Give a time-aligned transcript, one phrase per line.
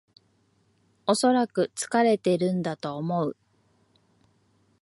[1.05, 3.37] おそらく疲れてるんだと思う